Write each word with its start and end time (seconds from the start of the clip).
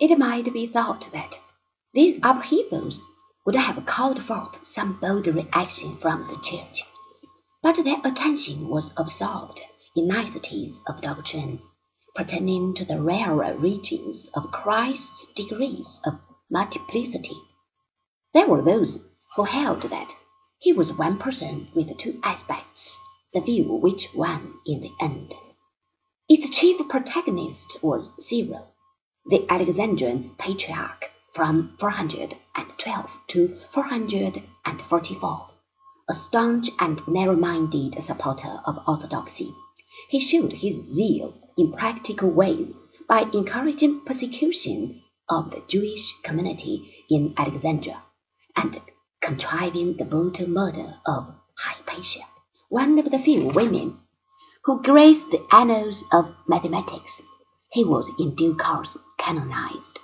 It 0.00 0.16
might 0.16 0.52
be 0.52 0.64
thought 0.68 1.08
that 1.12 1.40
these 1.92 2.20
upheavals 2.22 3.02
would 3.44 3.56
have 3.56 3.84
called 3.84 4.22
forth 4.22 4.64
some 4.64 4.92
bold 5.00 5.26
reaction 5.26 5.96
from 5.96 6.28
the 6.28 6.38
Church, 6.38 6.84
but 7.62 7.82
their 7.82 8.00
attention 8.04 8.68
was 8.68 8.92
absorbed 8.96 9.60
in 9.96 10.06
niceties 10.06 10.80
of 10.86 11.00
doctrine 11.00 11.60
pertaining 12.14 12.74
to 12.74 12.84
the 12.84 13.02
rarer 13.02 13.56
regions 13.56 14.28
of 14.34 14.52
Christ's 14.52 15.26
degrees 15.32 16.00
of 16.04 16.20
multiplicity. 16.48 17.40
There 18.32 18.46
were 18.46 18.62
those 18.62 19.02
who 19.34 19.42
held 19.42 19.82
that 19.82 20.14
he 20.60 20.72
was 20.72 20.96
one 20.96 21.18
person 21.18 21.72
with 21.74 21.96
two 21.98 22.20
aspects, 22.22 23.00
the 23.34 23.40
view 23.40 23.72
which 23.72 24.14
won 24.14 24.60
in 24.64 24.80
the 24.80 24.92
end. 25.00 25.34
Its 26.28 26.50
chief 26.50 26.88
protagonist 26.88 27.82
was 27.82 28.12
Cyril, 28.24 28.72
the 29.30 29.44
Alexandrian 29.50 30.30
patriarch 30.38 31.10
from 31.34 31.76
412 31.78 33.10
to 33.26 33.58
444, 33.72 35.50
a 36.08 36.14
staunch 36.14 36.70
and 36.78 37.06
narrow-minded 37.06 38.02
supporter 38.02 38.62
of 38.64 38.80
orthodoxy. 38.88 39.54
He 40.08 40.18
showed 40.18 40.54
his 40.54 40.76
zeal 40.76 41.34
in 41.58 41.72
practical 41.72 42.30
ways 42.30 42.72
by 43.06 43.28
encouraging 43.34 44.00
persecution 44.06 45.02
of 45.28 45.50
the 45.50 45.62
Jewish 45.68 46.10
community 46.22 47.04
in 47.10 47.34
Alexandria 47.36 48.02
and 48.56 48.80
contriving 49.20 49.98
the 49.98 50.06
brutal 50.06 50.48
murder 50.48 50.94
of 51.04 51.34
Hypatia, 51.54 52.24
one 52.70 52.98
of 52.98 53.10
the 53.10 53.18
few 53.18 53.48
women 53.48 53.98
who 54.64 54.82
graced 54.82 55.30
the 55.30 55.44
annals 55.52 56.02
of 56.12 56.34
mathematics. 56.46 57.20
He 57.70 57.84
was 57.84 58.10
in 58.18 58.34
due 58.34 58.56
course 58.56 58.96
canonized. 59.28 60.00